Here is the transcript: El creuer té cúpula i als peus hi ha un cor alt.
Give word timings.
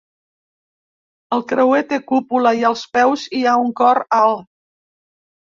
El 1.37 1.43
creuer 1.51 1.83
té 1.91 2.01
cúpula 2.13 2.53
i 2.63 2.65
als 2.71 2.83
peus 2.97 3.27
hi 3.41 3.43
ha 3.45 3.55
un 3.67 3.71
cor 3.83 4.03
alt. 4.25 4.49